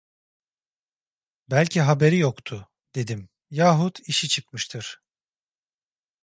[1.51, 5.01] Belki haberi yoktu, dedim, yahut işi çıkmıştır.